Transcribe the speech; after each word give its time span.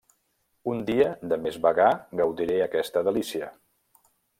Un 0.71 0.79
dia 0.87 1.11
de 1.33 1.39
més 1.45 1.61
vagar 1.67 1.91
gaudiré 2.23 2.59
aquesta 2.71 3.09
delícia. 3.11 3.57